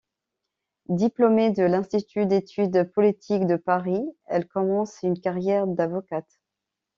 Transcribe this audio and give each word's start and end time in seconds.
Diplômée 0.89 1.51
de 1.51 1.61
l'Institut 1.61 2.25
d'études 2.25 2.91
politiques 2.91 3.45
de 3.45 3.55
Paris, 3.55 4.01
elle 4.25 4.47
commence 4.47 4.97
une 5.03 5.21
carrière 5.21 5.67
d'avocate. 5.67 6.39